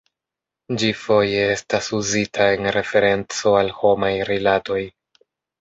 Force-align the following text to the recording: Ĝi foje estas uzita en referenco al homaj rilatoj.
Ĝi 0.83 0.87
foje 1.01 1.43
estas 1.57 1.91
uzita 1.99 2.49
en 2.55 2.71
referenco 2.79 3.55
al 3.61 3.73
homaj 3.83 4.13
rilatoj. 4.31 4.83